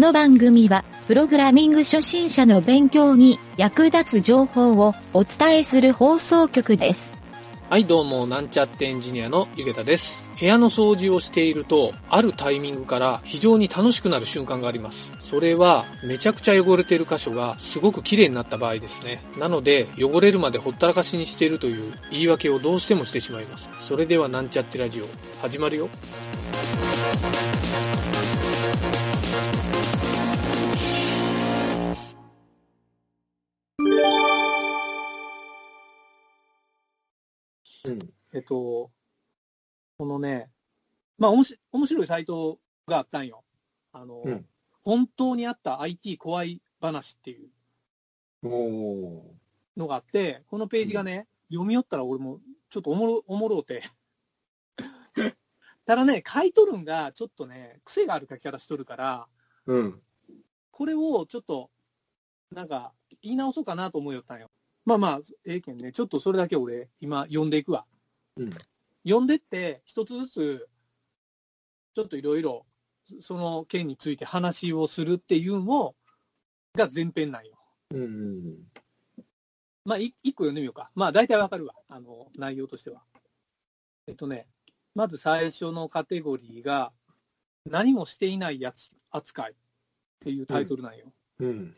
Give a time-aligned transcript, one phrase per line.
[0.00, 7.12] この番組は、プログラミング初心者の勉強に役立つ情報をお伝えする放送局です。
[7.68, 10.24] はい、どうも、なんちゃってエンジニアのゆげたです。
[10.40, 15.10] 部屋の掃除をしていると、あるタイミングから非常に楽しくなる瞬間があります。
[15.20, 19.22] それは、めちゃくちゃ汚れている箇所がすごく綺麗になった場合ですね。
[19.38, 23.68] なので、汚れるまでほったらかしにしているという言い訳をどうしてもしてしまいます。
[23.82, 25.04] それでは、なんちゃってラジオ、
[25.42, 25.90] 始まるよ。
[37.84, 37.98] うん。
[38.32, 38.90] えっと、
[39.98, 40.50] このね、
[41.18, 43.44] まあ、おもし面白いサイトがあったんよ。
[43.92, 44.46] あの、うん
[44.82, 47.50] 本当にあった IT 怖い話っていう
[48.42, 49.36] お
[49.76, 53.82] のがあって、このページがね、読み寄ったら俺もちょっとおもろ、おもろうて。
[55.84, 59.72] ただね、書いとるんがちょっとね、癖がある書き方しとるから、ー。
[59.72, 60.02] うん。
[60.70, 61.70] これをちょっと、
[62.50, 64.49] なんか、言い直そうかなと思いよったんよ。
[64.90, 67.86] まあまあ、ええけんね、ちょっとそれだけ俺、今、読んでいくわ。
[68.36, 68.50] うん。
[69.04, 70.68] 読んでって、一つずつ、
[71.94, 72.66] ちょっといろいろ、
[73.20, 75.94] その件について話をするっていうのを
[76.74, 77.52] が前編なんよ。
[77.92, 78.56] うん。
[79.84, 80.90] まあ、い一個読んでみようか。
[80.96, 81.74] まあ、大体わかるわ。
[81.88, 83.02] あの、内容としては。
[84.08, 84.48] えっとね、
[84.96, 86.92] まず最初のカテゴリーが、
[87.64, 89.54] 何もしていないやつ扱いっ
[90.18, 91.12] ていうタイトルなんよ。
[91.38, 91.74] うん。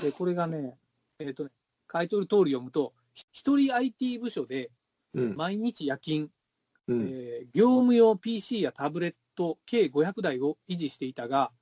[0.00, 0.78] で、これがね、
[1.18, 1.50] えっとね、
[1.92, 4.70] 書いてる通り読むと、ひ一人 IT 部署で
[5.14, 5.36] うん。
[5.36, 6.28] 毎日夜勤、
[6.88, 7.08] うん。
[7.08, 11.52] えー業務用 PC やタブレット計500台を維持していたが、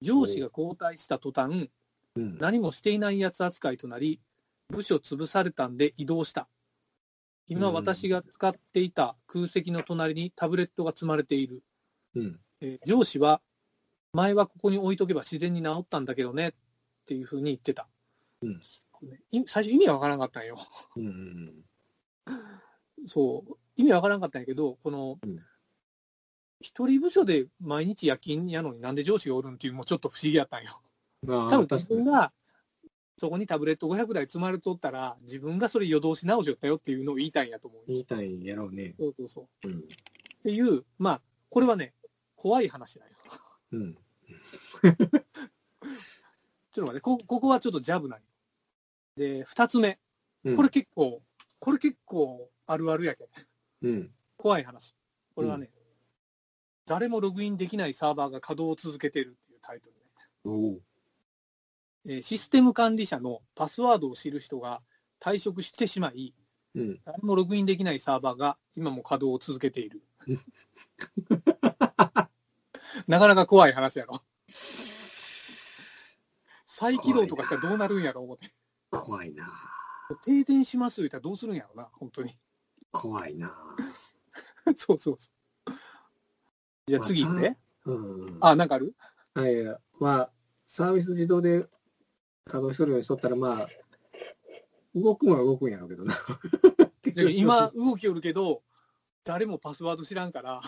[0.00, 1.70] 上司が交代した途端、
[2.16, 2.38] うん。
[2.38, 4.20] 何もしていないやつ扱いとなり、
[4.70, 6.48] 部署潰されたんで移動した。
[7.46, 11.62] 今うん私が使っていた空席の隣にタブレットが積まれている。
[12.14, 12.40] うん。
[12.60, 13.42] えー上司は、
[14.14, 16.52] 前はここに置いとけば自然に治ったんだけどねっ
[17.06, 17.86] ていうふうに言ってた。
[18.42, 18.60] うん
[19.46, 20.58] 最初意味がわからなかったんよ。
[20.96, 21.52] うん。
[23.06, 25.38] そう、意味わからなかったんやけど、このうん、
[26.60, 30.80] 一人部署で毎日夜勤やのになんで上司がおるんっていうのもちょっと不思議やったんよ。
[31.22, 31.86] まあ、多分自。
[31.86, 32.32] 分が、
[33.16, 37.82] そこにタブレット500台積まれとったら、自分がそれ夜通し直しよったよっていうのを言いたいんやと思う。
[37.86, 38.94] 言いたいんやろうね。
[38.98, 39.68] そうそうそう。
[39.68, 39.74] うん。
[39.74, 39.82] っ
[40.42, 41.20] ていう、まあ、
[41.50, 41.92] これはね、
[42.34, 43.12] 怖い話だよ。
[43.72, 43.94] うん。
[46.72, 48.26] ちょっと待って、こここはちょっとジャブなんよ。
[49.16, 49.98] で、二つ目。
[50.44, 51.22] うんこれ結構、
[51.58, 53.28] これ結構あるあるやけん。
[53.82, 54.10] うん。
[54.36, 54.94] 怖い話。
[55.34, 55.70] これはね、
[56.86, 60.02] 誰もログインできないサーバーが稼働を続けてるっていうタイトルね。
[62.06, 64.82] えーシステム管理者のパスワードを知る人が
[65.18, 66.34] 退職してしまい、
[66.74, 67.00] うん。
[67.04, 70.02] 誰もログインできないサーバーが今も稼働を続けている。
[73.08, 74.22] なかなか怖い話やろ。
[76.66, 78.52] 再起動とかしたらどうなるんやろ、思って。
[78.98, 79.48] 怖いな。
[80.22, 82.36] 停電します言ったらどうするんやろな、本当に。
[82.92, 83.54] 怖いな。
[84.76, 85.28] そうそうそ
[85.66, 85.72] う。
[86.86, 87.58] じゃあ次行くね。
[87.86, 88.38] うん。
[88.40, 88.94] あ、なんかある？
[89.34, 89.54] はい。
[89.98, 90.32] まあ、
[90.66, 91.68] サービス自動で
[92.44, 93.68] 稼働しとるようにしとったら、まあ、
[94.94, 96.14] 動くもんは動くんやろうけどな。
[97.02, 98.62] で今、動きよるけど、
[99.24, 100.60] 誰もパスワード知らんから、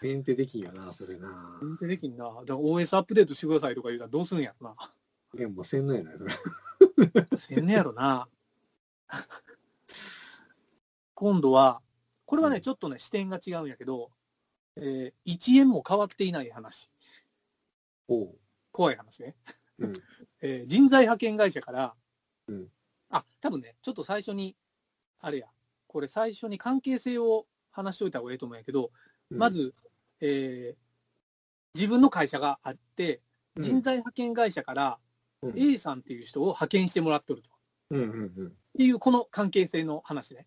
[0.00, 1.58] メンテできんよな、それな。
[1.60, 2.24] 運転できんな。
[2.24, 4.94] だから OS アップデートしてくださいとか言うたらどうするんやろな。
[5.34, 6.32] いや、もうせんのやない、それ。
[7.38, 8.28] せんねやろな。
[11.14, 11.80] 今度は、
[12.26, 14.10] これはね、ちょっとね、視点が違うんやけど、
[14.76, 16.90] えー、1円も変わっていない話。
[18.08, 18.38] おう。
[18.72, 19.36] 怖い話ね。
[19.78, 19.92] うん。
[20.40, 21.94] えー人材派遣会社から、
[22.48, 22.68] うん
[23.10, 24.56] あ、多分ね、ちょっと最初に、
[25.20, 25.48] あれや、
[25.86, 28.90] これ最初に関係性を話しておいた方がいいと思うんやけど、
[29.30, 29.74] ま、ず、
[30.20, 30.82] えー
[31.74, 33.22] 自分の会社があって、
[33.56, 35.11] うん人材派遣会社からうん
[35.56, 37.50] A さんっていう人を派遣してもらっとると。
[37.90, 38.46] うんうんうん。
[38.46, 40.46] っていうこの関係性の話ね。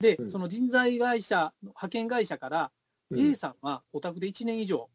[0.00, 2.72] で、うんその人材会社、派遣会社から、
[3.10, 4.90] うん A さんはお宅で1年以上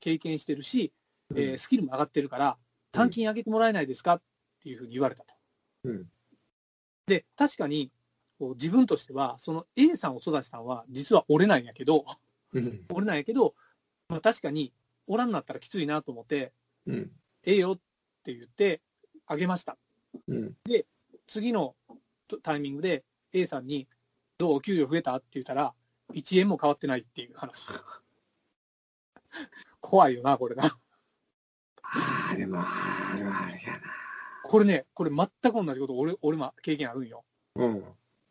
[0.00, 0.92] 経験してるし、
[1.30, 2.58] うんえースキルも上がってるから、
[2.92, 4.22] 単金上げてもらえないですかっ
[4.62, 5.34] ていうふうに言われたと。
[5.84, 6.06] うん
[7.06, 7.92] で、確かに、
[8.38, 12.04] こう自分としては、その A さんを育てたのは、実は俺なんやけど、
[12.52, 12.84] うん。
[12.92, 13.54] 俺なんやけど、
[14.08, 14.72] まあ、確かに、
[15.06, 16.52] おらんなったらきついなと思って、
[16.86, 17.10] うん。
[17.44, 17.78] ええよっ
[18.24, 18.80] て言って、
[19.26, 19.76] あげました。
[20.28, 20.54] うん。
[21.26, 21.74] 次の
[22.42, 23.88] タイミングで A さんに、
[24.38, 24.52] どう？
[24.56, 25.16] お給料増えた？
[25.16, 25.74] って言ったら、
[26.12, 27.66] 1円も変わってないっていう話。
[29.80, 30.78] 怖いよな、これな。
[31.82, 33.80] あれも、あるあるやな。
[34.44, 37.24] これね、これ全く同じこと、俺、俺も経験あるんよ。
[37.56, 37.84] うん。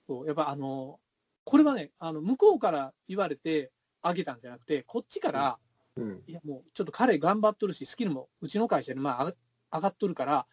[0.07, 0.99] そうやっぱあの、
[1.43, 3.71] これはね、あの、向こうから言われて
[4.01, 5.59] あげたんじゃなくて、こっちから
[5.97, 6.23] うん。
[6.27, 9.33] いやもうちょっと彼頑張っとるし、スキルもうちの会社でまあ
[9.73, 10.43] 上がっとるから、うん。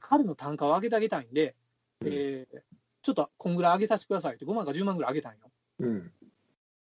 [0.00, 1.54] 彼の単価を上げてあげたいんで、
[2.00, 2.58] うんえー
[3.00, 5.38] ちょっとこんぐらい上げさせてくださいって5万か10万ぐらい上げたんよ。
[5.78, 6.12] うん。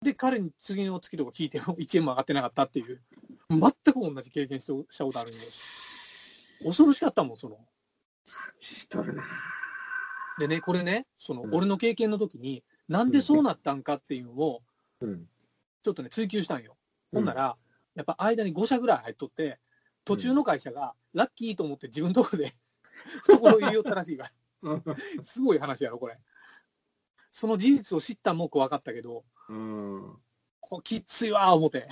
[0.02, 3.02] で、彼に次の月とか聞いても1円も上がってなかったっていう、
[3.50, 4.74] 全く同じ経験した
[5.06, 5.38] ことあるんで、
[6.66, 7.58] 恐ろしかったもん、その。
[8.60, 9.24] しとるな。
[10.40, 14.62] でね、これね、そのうん俺の経験の時に、なんでそうなったんかっていうのを、
[15.02, 15.26] うん。
[15.84, 16.76] ちょっとね、追求したんよ。
[17.14, 17.56] うんほんなら、
[17.96, 19.60] やっぱ間に5社ぐらい入っとって、
[20.06, 22.54] 途中の会社がラッキーと思って自分のとこで、
[23.28, 24.32] ところ言いよったらしいわ。
[25.24, 26.20] すごい話やろ、これ。
[27.32, 30.18] その事実を知ったんも怖かったけど、うん。
[30.60, 31.88] こうきついわー思って。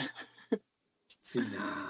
[1.08, 1.90] きついな。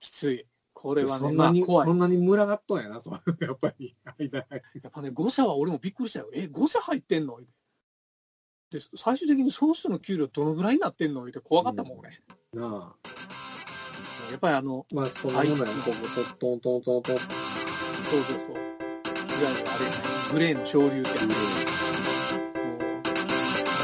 [0.00, 0.46] きつい。
[0.72, 1.92] これはね、そんなに、まあ怖いそ。
[1.92, 3.96] んなに群がっとんやな、そうやっぱり。
[4.18, 4.44] 間や
[4.88, 6.30] っぱね、5社は俺もびっくりしたよ。
[6.32, 7.40] え、5社入ってんの？
[8.70, 11.24] で、最終的にその人の給料どのぐらいになってんの？
[11.26, 12.10] って怖かったもん、俺。
[12.52, 13.10] なあ。
[14.30, 15.72] やっぱりあの、まあ、そんなもんだよ。
[15.84, 17.59] こう、トントントントントン。
[18.10, 18.56] そうそうそう。
[18.56, 18.58] い
[19.44, 19.92] わゆるあれね、
[20.32, 21.20] グレーの昇竜ってやつ。
[21.20, 21.30] もう